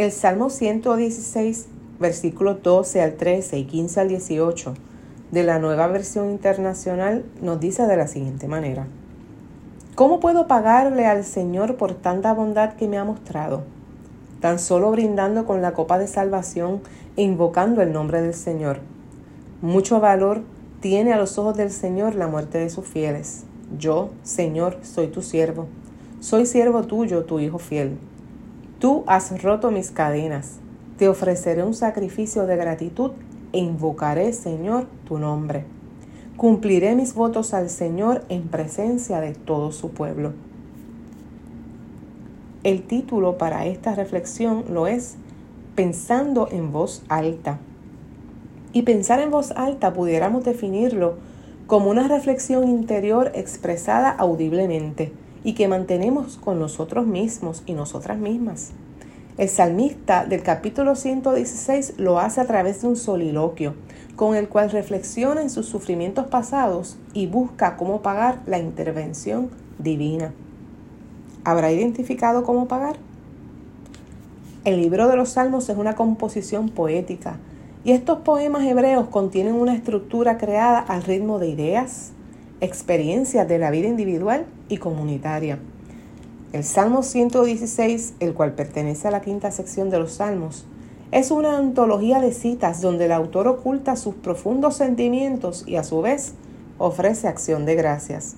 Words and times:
El 0.00 0.12
Salmo 0.12 0.48
116, 0.48 1.68
versículos 1.98 2.62
12 2.62 3.02
al 3.02 3.16
13 3.16 3.58
y 3.58 3.64
15 3.66 4.00
al 4.00 4.08
18 4.08 4.72
de 5.30 5.42
la 5.42 5.58
nueva 5.58 5.88
versión 5.88 6.30
internacional 6.30 7.26
nos 7.42 7.60
dice 7.60 7.86
de 7.86 7.98
la 7.98 8.08
siguiente 8.08 8.48
manera. 8.48 8.86
¿Cómo 9.96 10.18
puedo 10.18 10.46
pagarle 10.46 11.04
al 11.04 11.22
Señor 11.22 11.76
por 11.76 11.92
tanta 11.92 12.32
bondad 12.32 12.76
que 12.76 12.88
me 12.88 12.96
ha 12.96 13.04
mostrado? 13.04 13.64
Tan 14.40 14.58
solo 14.58 14.90
brindando 14.90 15.44
con 15.44 15.60
la 15.60 15.74
copa 15.74 15.98
de 15.98 16.06
salvación 16.06 16.80
e 17.18 17.22
invocando 17.22 17.82
el 17.82 17.92
nombre 17.92 18.22
del 18.22 18.32
Señor. 18.32 18.80
Mucho 19.60 20.00
valor 20.00 20.40
tiene 20.80 21.12
a 21.12 21.18
los 21.18 21.36
ojos 21.36 21.58
del 21.58 21.70
Señor 21.70 22.14
la 22.14 22.26
muerte 22.26 22.56
de 22.56 22.70
sus 22.70 22.86
fieles. 22.86 23.44
Yo, 23.78 24.08
Señor, 24.22 24.78
soy 24.80 25.08
tu 25.08 25.20
siervo. 25.20 25.66
Soy 26.20 26.46
siervo 26.46 26.84
tuyo, 26.84 27.24
tu 27.24 27.38
Hijo 27.38 27.58
fiel. 27.58 27.98
Tú 28.80 29.04
has 29.06 29.42
roto 29.42 29.70
mis 29.70 29.90
cadenas. 29.90 30.58
Te 30.96 31.06
ofreceré 31.06 31.62
un 31.62 31.74
sacrificio 31.74 32.46
de 32.46 32.56
gratitud 32.56 33.10
e 33.52 33.58
invocaré, 33.58 34.32
Señor, 34.32 34.86
tu 35.06 35.18
nombre. 35.18 35.64
Cumpliré 36.38 36.94
mis 36.94 37.12
votos 37.12 37.52
al 37.52 37.68
Señor 37.68 38.24
en 38.30 38.48
presencia 38.48 39.20
de 39.20 39.34
todo 39.34 39.70
su 39.72 39.90
pueblo. 39.90 40.32
El 42.64 42.82
título 42.84 43.36
para 43.36 43.66
esta 43.66 43.94
reflexión 43.94 44.64
lo 44.70 44.86
es 44.86 45.16
Pensando 45.74 46.48
en 46.50 46.72
voz 46.72 47.02
alta. 47.10 47.58
Y 48.72 48.82
pensar 48.82 49.20
en 49.20 49.30
voz 49.30 49.50
alta 49.50 49.92
pudiéramos 49.92 50.42
definirlo 50.42 51.16
como 51.66 51.90
una 51.90 52.08
reflexión 52.08 52.66
interior 52.66 53.30
expresada 53.34 54.08
audiblemente 54.08 55.12
y 55.44 55.54
que 55.54 55.68
mantenemos 55.68 56.36
con 56.36 56.58
nosotros 56.58 57.06
mismos 57.06 57.62
y 57.66 57.72
nosotras 57.72 58.18
mismas. 58.18 58.72
El 59.38 59.48
salmista 59.48 60.26
del 60.26 60.42
capítulo 60.42 60.96
116 60.96 61.94
lo 61.98 62.18
hace 62.18 62.40
a 62.40 62.46
través 62.46 62.82
de 62.82 62.88
un 62.88 62.96
soliloquio, 62.96 63.74
con 64.16 64.34
el 64.34 64.48
cual 64.48 64.70
reflexiona 64.70 65.40
en 65.40 65.48
sus 65.48 65.66
sufrimientos 65.66 66.26
pasados 66.26 66.98
y 67.14 67.26
busca 67.26 67.76
cómo 67.76 68.02
pagar 68.02 68.40
la 68.46 68.58
intervención 68.58 69.48
divina. 69.78 70.32
¿Habrá 71.44 71.72
identificado 71.72 72.42
cómo 72.42 72.68
pagar? 72.68 72.96
El 74.66 74.76
libro 74.76 75.08
de 75.08 75.16
los 75.16 75.30
Salmos 75.30 75.70
es 75.70 75.78
una 75.78 75.94
composición 75.94 76.68
poética 76.68 77.38
y 77.82 77.92
estos 77.92 78.18
poemas 78.18 78.64
hebreos 78.64 79.08
contienen 79.08 79.54
una 79.54 79.74
estructura 79.74 80.36
creada 80.36 80.80
al 80.80 81.02
ritmo 81.02 81.38
de 81.38 81.48
ideas, 81.48 82.12
experiencias 82.60 83.48
de 83.48 83.58
la 83.58 83.70
vida 83.70 83.88
individual 83.88 84.46
y 84.68 84.76
comunitaria. 84.76 85.58
El 86.52 86.64
Salmo 86.64 87.02
116, 87.02 88.14
el 88.20 88.34
cual 88.34 88.52
pertenece 88.52 89.08
a 89.08 89.10
la 89.10 89.20
quinta 89.20 89.50
sección 89.50 89.88
de 89.88 89.98
los 89.98 90.14
Salmos, 90.14 90.66
es 91.12 91.30
una 91.30 91.56
antología 91.56 92.20
de 92.20 92.32
citas 92.32 92.80
donde 92.80 93.06
el 93.06 93.12
autor 93.12 93.48
oculta 93.48 93.96
sus 93.96 94.14
profundos 94.14 94.76
sentimientos 94.76 95.64
y 95.66 95.76
a 95.76 95.84
su 95.84 96.02
vez 96.02 96.34
ofrece 96.78 97.28
acción 97.28 97.66
de 97.66 97.74
gracias. 97.74 98.36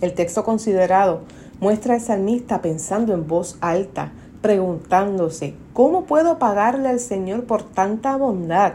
El 0.00 0.14
texto 0.14 0.44
considerado 0.44 1.22
muestra 1.60 1.94
al 1.94 2.00
salmista 2.00 2.62
pensando 2.62 3.14
en 3.14 3.26
voz 3.26 3.58
alta, 3.60 4.12
preguntándose, 4.42 5.54
¿cómo 5.72 6.04
puedo 6.04 6.38
pagarle 6.38 6.88
al 6.88 7.00
Señor 7.00 7.44
por 7.44 7.64
tanta 7.64 8.16
bondad? 8.16 8.74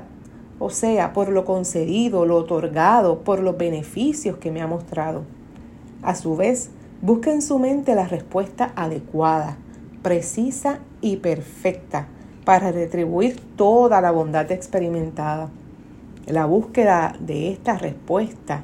O 0.66 0.70
sea, 0.70 1.12
por 1.12 1.28
lo 1.28 1.44
concedido, 1.44 2.26
lo 2.26 2.38
otorgado, 2.38 3.20
por 3.20 3.42
los 3.42 3.58
beneficios 3.58 4.38
que 4.38 4.50
me 4.50 4.62
ha 4.62 4.66
mostrado. 4.66 5.24
A 6.02 6.16
su 6.16 6.38
vez, 6.38 6.70
busca 7.02 7.34
en 7.34 7.42
su 7.42 7.60
mente 7.60 7.96
la 7.96 8.08
respuesta 8.08 8.72
adecuada, 8.78 9.58
precisa 10.04 10.80
y 11.02 11.18
perfecta 11.18 12.08
para 12.46 12.72
retribuir 12.72 13.42
toda 13.58 14.00
la 14.00 14.12
bondad 14.12 14.50
experimentada. 14.54 15.50
La 16.28 16.46
búsqueda 16.46 17.14
de 17.20 17.52
esta 17.52 17.78
respuesta 17.78 18.64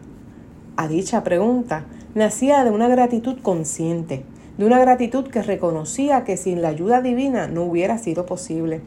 a 0.77 0.87
dicha 0.87 1.25
pregunta 1.25 1.83
nacía 2.15 2.63
de 2.63 2.71
una 2.71 2.87
gratitud 2.87 3.39
consciente, 3.41 4.23
de 4.57 4.65
una 4.65 4.79
gratitud 4.79 5.27
que 5.27 5.41
reconocía 5.41 6.23
que 6.23 6.37
sin 6.37 6.61
la 6.61 6.69
ayuda 6.69 7.01
divina 7.01 7.49
no 7.49 7.63
hubiera 7.63 7.97
sido 7.97 8.25
posible. 8.25 8.79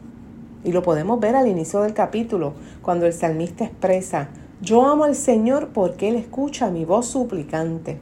Y 0.63 0.71
lo 0.71 0.81
podemos 0.81 1.19
ver 1.19 1.35
al 1.35 1.47
inicio 1.47 1.81
del 1.81 1.93
capítulo, 1.93 2.53
cuando 2.81 3.05
el 3.05 3.13
salmista 3.13 3.65
expresa, 3.65 4.29
yo 4.61 4.85
amo 4.85 5.03
al 5.03 5.15
Señor 5.15 5.69
porque 5.73 6.07
Él 6.07 6.15
escucha 6.15 6.69
mi 6.69 6.85
voz 6.85 7.07
suplicante. 7.07 7.99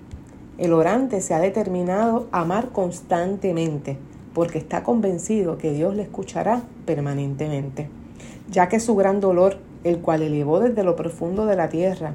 El 0.57 0.73
orante 0.73 1.21
se 1.21 1.33
ha 1.33 1.39
determinado 1.39 2.27
a 2.31 2.41
amar 2.41 2.69
constantemente, 2.69 3.97
porque 4.33 4.59
está 4.59 4.83
convencido 4.83 5.57
que 5.57 5.73
Dios 5.73 5.95
le 5.95 6.03
escuchará 6.03 6.61
permanentemente, 6.85 7.89
ya 8.49 8.69
que 8.69 8.79
su 8.79 8.95
gran 8.95 9.19
dolor, 9.21 9.57
el 9.83 9.99
cual 9.99 10.21
elevó 10.21 10.59
desde 10.59 10.83
lo 10.83 10.95
profundo 10.95 11.47
de 11.47 11.55
la 11.55 11.69
tierra, 11.69 12.13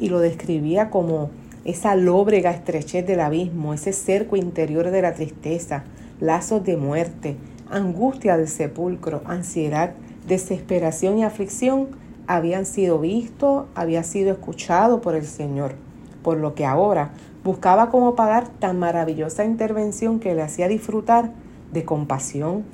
y 0.00 0.08
lo 0.08 0.20
describía 0.20 0.88
como 0.88 1.30
esa 1.66 1.96
lóbrega 1.96 2.52
estrechez 2.52 3.06
del 3.06 3.20
abismo, 3.20 3.74
ese 3.74 3.92
cerco 3.92 4.36
interior 4.36 4.90
de 4.90 5.02
la 5.02 5.12
tristeza, 5.12 5.84
lazos 6.20 6.64
de 6.64 6.76
muerte, 6.76 7.36
angustia 7.70 8.36
del 8.36 8.48
sepulcro, 8.48 9.22
ansiedad, 9.24 9.94
desesperación 10.26 11.18
y 11.18 11.24
aflicción, 11.24 11.88
habían 12.26 12.66
sido 12.66 12.98
vistos, 12.98 13.66
había 13.74 14.02
sido 14.02 14.32
escuchado 14.32 15.00
por 15.00 15.14
el 15.14 15.24
Señor, 15.24 15.74
por 16.22 16.38
lo 16.38 16.54
que 16.54 16.66
ahora 16.66 17.10
buscaba 17.44 17.90
cómo 17.90 18.16
pagar 18.16 18.48
tan 18.48 18.78
maravillosa 18.78 19.44
intervención 19.44 20.18
que 20.18 20.34
le 20.34 20.42
hacía 20.42 20.66
disfrutar 20.66 21.30
de 21.72 21.84
compasión, 21.84 22.64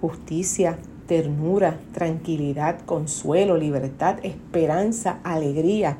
justicia, 0.00 0.78
ternura, 1.06 1.78
tranquilidad, 1.92 2.80
consuelo, 2.86 3.58
libertad, 3.58 4.16
esperanza, 4.22 5.18
alegría, 5.24 5.98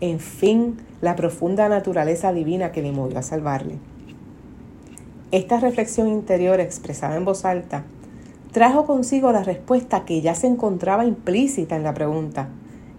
en 0.00 0.20
fin, 0.20 0.76
la 1.00 1.16
profunda 1.16 1.68
naturaleza 1.68 2.32
divina 2.32 2.70
que 2.70 2.82
le 2.82 2.92
movió 2.92 3.18
a 3.18 3.22
salvarle. 3.22 3.78
Esta 5.32 5.58
reflexión 5.58 6.08
interior 6.08 6.60
expresada 6.60 7.16
en 7.16 7.24
voz 7.24 7.46
alta 7.46 7.84
trajo 8.52 8.84
consigo 8.84 9.32
la 9.32 9.42
respuesta 9.42 10.04
que 10.04 10.20
ya 10.20 10.34
se 10.34 10.46
encontraba 10.46 11.06
implícita 11.06 11.74
en 11.74 11.84
la 11.84 11.94
pregunta. 11.94 12.50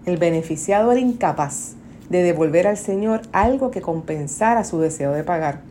El 0.08 0.18
beneficiado 0.18 0.92
era 0.92 1.00
incapaz 1.00 1.76
de 2.10 2.24
devolver 2.24 2.66
al 2.66 2.78
Señor 2.78 3.22
algo 3.34 3.70
que 3.70 3.82
compensara 3.82 4.64
su 4.64 4.80
deseo 4.80 5.12
de 5.12 5.24
pagar, 5.24 5.62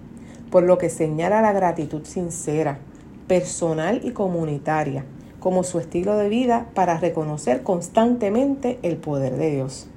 por 0.53 0.63
lo 0.63 0.79
que 0.79 0.89
señala 0.89 1.43
la 1.43 1.53
gratitud 1.53 2.05
sincera, 2.05 2.79
personal 3.27 4.01
y 4.05 4.13
comunitaria 4.13 5.05
como 5.41 5.65
su 5.65 5.81
estilo 5.81 6.17
de 6.17 6.29
vida 6.29 6.69
para 6.75 6.99
reconocer 6.99 7.65
constantemente 7.65 8.79
el 8.83 8.99
poder 8.99 9.35
de 9.35 9.51
Dios. 9.51 9.89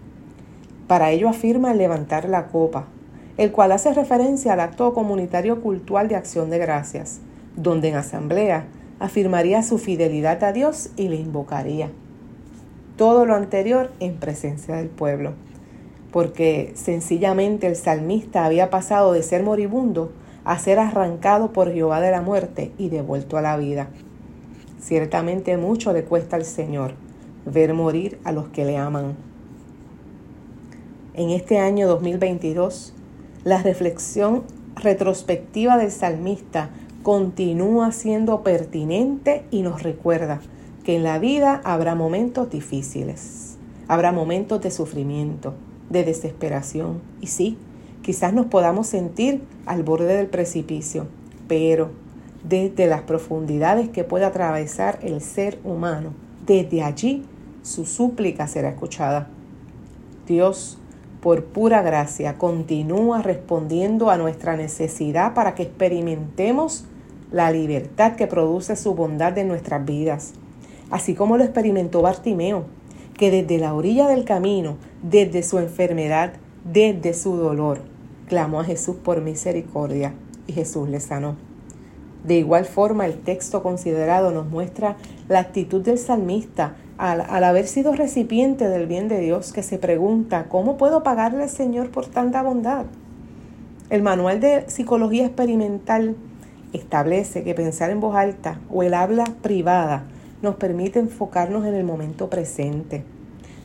Para 0.87 1.11
ello 1.11 1.29
afirma 1.29 1.75
levantar 1.75 2.27
la 2.27 2.47
copa, 2.47 2.87
el 3.37 3.51
cual 3.51 3.71
hace 3.71 3.93
referencia 3.93 4.53
al 4.53 4.59
acto 4.59 4.93
comunitario 4.93 5.61
cultural 5.61 6.07
de 6.07 6.15
acción 6.15 6.49
de 6.49 6.57
gracias, 6.57 7.19
donde 7.55 7.89
en 7.89 7.95
asamblea 7.95 8.65
afirmaría 8.99 9.63
su 9.63 9.77
fidelidad 9.77 10.43
a 10.43 10.53
Dios 10.53 10.89
y 10.95 11.09
le 11.09 11.17
invocaría. 11.17 11.89
Todo 12.97 13.25
lo 13.25 13.35
anterior 13.35 13.91
en 13.99 14.15
presencia 14.15 14.75
del 14.75 14.87
pueblo 14.87 15.33
porque 16.15 16.71
sencillamente 16.75 17.67
el 17.67 17.75
salmista 17.75 18.45
había 18.45 18.69
pasado 18.69 19.11
de 19.11 19.21
ser 19.21 19.43
moribundo 19.43 20.13
a 20.45 20.57
ser 20.57 20.79
arrancado 20.79 21.51
por 21.51 21.73
Jehová 21.73 21.99
de 21.99 22.09
la 22.09 22.21
muerte 22.21 22.71
y 22.77 22.87
devuelto 22.87 23.35
a 23.35 23.41
la 23.41 23.57
vida. 23.57 23.89
Ciertamente 24.79 25.57
mucho 25.57 25.91
le 25.91 26.05
cuesta 26.05 26.37
al 26.37 26.45
Señor 26.45 26.93
ver 27.45 27.73
morir 27.73 28.17
a 28.23 28.31
los 28.31 28.47
que 28.47 28.63
le 28.63 28.77
aman. 28.77 29.17
En 31.15 31.31
este 31.31 31.59
año 31.59 31.85
2022, 31.85 32.93
la 33.45 33.61
reflexión 33.61 34.43
retrospectiva 34.75 35.77
del 35.77 35.91
salmista 35.91 36.71
continúa 37.03 37.91
siendo 37.91 38.41
pertinente 38.41 39.45
y 39.51 39.61
nos 39.61 39.83
recuerda 39.83 40.41
que 40.83 40.95
en 40.95 41.03
la 41.03 41.19
vida 41.19 41.61
habrá 41.63 41.93
momentos 41.93 42.49
difíciles, 42.49 43.57
habrá 43.87 44.11
momentos 44.11 44.61
de 44.61 44.71
sufrimiento, 44.71 45.53
de 45.91 46.03
desesperación. 46.03 47.01
Y 47.21 47.27
sí, 47.27 47.57
quizás 48.01 48.33
nos 48.33 48.47
podamos 48.47 48.87
sentir 48.87 49.43
al 49.67 49.83
borde 49.83 50.17
del 50.17 50.27
precipicio, 50.27 51.05
pero 51.47 51.91
desde 52.43 52.87
las 52.87 53.03
profundidades 53.03 53.89
que 53.89 54.03
puede 54.03 54.25
atravesar 54.25 54.97
el 55.03 55.21
ser 55.21 55.59
humano, 55.63 56.13
desde 56.47 56.81
allí 56.81 57.23
su 57.61 57.85
súplica 57.85 58.47
será 58.47 58.69
escuchada. 58.69 59.27
Dios, 60.25 60.79
por 61.25 61.43
pura 61.43 61.81
gracia, 61.81 62.37
continúa 62.37 63.23
respondiendo 63.23 64.11
a 64.11 64.17
nuestra 64.19 64.55
necesidad 64.55 65.33
para 65.33 65.55
que 65.55 65.63
experimentemos 65.63 66.85
la 67.31 67.49
libertad 67.49 68.15
que 68.15 68.27
produce 68.27 68.75
su 68.75 68.93
bondad 68.93 69.35
en 69.39 69.47
nuestras 69.47 69.83
vidas, 69.83 70.33
así 70.91 71.15
como 71.15 71.37
lo 71.37 71.43
experimentó 71.43 72.03
Bartimeo 72.03 72.65
que 73.17 73.31
desde 73.31 73.57
la 73.57 73.73
orilla 73.73 74.07
del 74.07 74.23
camino, 74.23 74.77
desde 75.01 75.41
su 75.41 75.57
enfermedad, 75.57 76.33
desde 76.63 77.15
su 77.15 77.37
dolor, 77.37 77.79
clamó 78.29 78.59
a 78.59 78.63
Jesús 78.63 78.97
por 78.97 79.19
misericordia 79.21 80.13
y 80.45 80.53
Jesús 80.53 80.87
le 80.89 80.99
sanó. 80.99 81.37
De 82.25 82.37
igual 82.37 82.65
forma, 82.65 83.05
el 83.05 83.19
texto 83.19 83.61
considerado 83.61 84.31
nos 84.31 84.47
muestra 84.47 84.95
la 85.29 85.39
actitud 85.39 85.81
del 85.81 85.99
salmista 85.99 86.75
al, 86.97 87.21
haber 87.43 87.67
sido 87.67 87.93
recipiente 87.93 88.67
del 88.67 88.87
bien 88.87 89.07
de 89.07 89.19
Dios, 89.19 89.53
que 89.53 89.61
se 89.61 89.77
pregunta, 89.77 90.45
¿cómo 90.49 90.75
puedo 90.75 91.03
pagarle 91.03 91.43
al 91.43 91.49
Señor 91.49 91.91
por 91.91 92.07
tanta 92.07 92.41
bondad? 92.41 92.85
El 93.91 94.01
manual 94.01 94.39
de 94.39 94.67
psicología 94.67 95.25
experimental 95.27 96.15
establece 96.73 97.43
que 97.43 97.53
pensar 97.53 97.91
en 97.91 97.99
voz 97.99 98.15
alta 98.15 98.59
o 98.71 98.81
el 98.81 98.95
habla 98.95 99.25
privada 99.43 100.05
nos 100.41 100.55
permite 100.55 100.97
enfocarnos 100.97 101.63
en 101.67 101.75
el 101.75 101.83
momento 101.83 102.31
presente, 102.31 103.03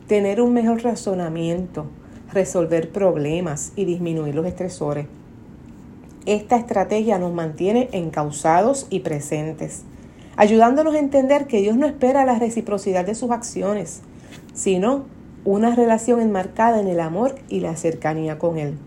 tener 0.07 0.39
un 0.39 0.53
mejor 0.53 0.83
razonamiento, 0.83 1.87
resolver 2.31 2.91
problemas 2.91 3.73
y 3.75 3.85
disminuir 3.85 4.35
los 4.35 4.45
estresores. 4.45 5.07
Esta 6.27 6.55
estrategia 6.55 7.17
nos 7.17 7.33
mantiene 7.33 7.89
encausados 7.93 8.85
y 8.91 8.99
presentes, 8.99 9.81
ayudándonos 10.35 10.93
a 10.93 10.99
entender 10.99 11.47
que 11.47 11.61
Dios 11.61 11.75
no 11.77 11.87
espera 11.87 12.25
la 12.25 12.37
reciprocidad 12.37 13.05
de 13.05 13.15
sus 13.15 13.31
acciones, 13.31 14.01
sino 14.53 15.05
una 15.45 15.73
relación 15.73 16.21
enmarcada 16.21 16.79
en 16.79 16.87
el 16.87 16.99
amor 16.99 17.35
y 17.49 17.61
la 17.61 17.75
cercanía 17.75 18.37
con 18.37 18.59
Él, 18.59 18.77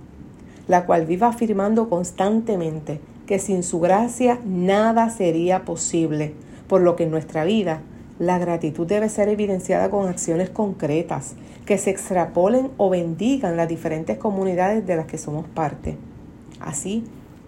la 0.68 0.86
cual 0.86 1.06
viva 1.06 1.26
afirmando 1.26 1.88
constantemente 1.88 3.00
que 3.26 3.40
sin 3.40 3.64
su 3.64 3.80
gracia 3.80 4.38
nada 4.44 5.10
sería 5.10 5.64
posible, 5.64 6.34
por 6.68 6.82
lo 6.82 6.94
que 6.94 7.02
en 7.02 7.10
nuestra 7.10 7.44
vida 7.44 7.80
la 8.20 8.38
gratitud 8.38 8.86
debe 8.86 9.08
ser 9.08 9.28
evidenciada 9.28 9.90
con 9.90 10.06
acciones 10.06 10.50
concretas 10.50 11.34
que 11.66 11.78
se 11.78 11.90
extrapolen 11.90 12.70
o 12.76 12.90
bendigan 12.90 13.56
las 13.56 13.68
diferentes 13.68 14.18
comunidades 14.18 14.86
de 14.86 14.94
las 14.94 15.06
que 15.06 15.18
somos 15.18 15.48
parte. 15.48 15.96
Así, 16.60 17.04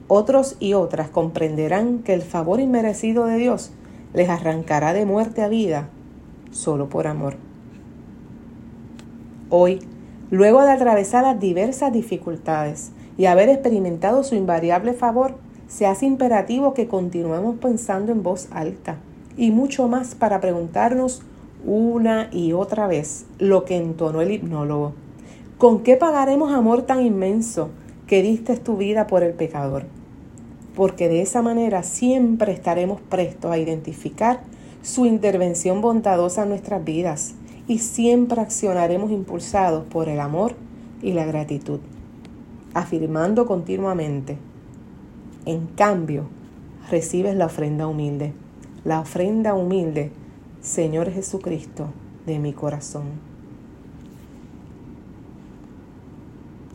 otros 0.09 0.57
y 0.61 0.75
otras 0.75 1.09
comprenderán 1.09 2.01
que 2.01 2.15
el 2.15 2.23
favor 2.23 2.61
inmerecido 2.61 3.27
de 3.27 3.37
Dios 3.37 3.73
les 4.15 4.29
arrancará 4.29 4.93
de 4.93 5.05
muerte 5.05 5.43
a 5.43 5.49
vida 5.49 5.89
solo 6.51 6.89
por 6.89 7.07
amor. 7.07 7.37
Hoy, 9.51 9.81
luego 10.31 10.63
de 10.63 10.73
atravesar 10.73 11.25
las 11.25 11.39
diversas 11.39 11.93
dificultades 11.93 12.93
y 13.19 13.27
haber 13.27 13.49
experimentado 13.49 14.25
su 14.25 14.35
invariable 14.35 14.93
favor, 14.93 15.35
se 15.69 15.87
hace 15.87 16.07
imperativo 16.07 16.75
que 16.75 16.87
continuemos 16.87 17.57
pensando 17.57 18.13
en 18.13 18.23
voz 18.23 18.49
alta 18.53 18.97
y 19.37 19.51
mucho 19.51 19.89
más 19.89 20.15
para 20.15 20.41
preguntarnos 20.41 21.23
una 21.65 22.29
y 22.33 22.53
otra 22.53 22.87
vez 22.87 23.27
lo 23.39 23.65
que 23.65 23.77
entonó 23.77 24.21
el 24.21 24.31
hipnólogo. 24.31 24.93
¿Con 25.59 25.83
qué 25.83 25.97
pagaremos 25.97 26.53
amor 26.53 26.83
tan 26.83 27.05
inmenso 27.05 27.71
que 28.07 28.23
diste 28.23 28.57
tu 28.57 28.77
vida 28.77 29.07
por 29.07 29.23
el 29.23 29.33
pecador? 29.33 29.85
Porque 30.77 31.09
de 31.09 31.23
esa 31.23 31.43
manera 31.43 31.83
siempre 31.83 32.53
estaremos 32.53 33.01
prestos 33.01 33.51
a 33.51 33.59
identificar 33.59 34.43
su 34.83 35.05
intervención 35.07 35.81
bondadosa 35.81 36.45
en 36.45 36.51
nuestras 36.51 36.85
vidas 36.85 37.35
y 37.67 37.81
siempre 37.81 38.41
accionaremos 38.41 39.11
impulsados 39.11 39.85
por 39.87 40.09
el 40.09 40.21
amor 40.21 40.55
y 41.03 41.13
la 41.13 41.25
gratitud, 41.25 41.81
afirmando 42.75 43.47
continuamente, 43.47 44.39
en 45.45 45.67
cambio, 45.67 46.29
recibes 46.91 47.35
la 47.37 47.47
ofrenda 47.47 47.87
humilde, 47.87 48.33
la 48.85 49.01
ofrenda 49.01 49.55
humilde, 49.55 50.13
Señor 50.61 51.11
Jesucristo, 51.11 51.89
de 52.27 52.39
mi 52.39 52.53
corazón. 52.53 53.36